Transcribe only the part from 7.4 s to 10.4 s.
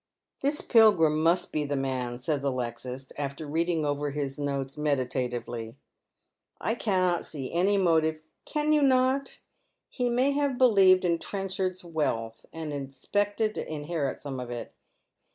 any motive ""Can you not? He may